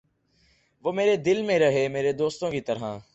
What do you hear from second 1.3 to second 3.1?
میں رہے میرے دوستوں کی طرح